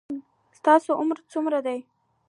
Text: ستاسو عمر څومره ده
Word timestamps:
ستاسو 0.57 0.91
عمر 0.99 1.17
څومره 1.31 1.59
ده 1.65 1.75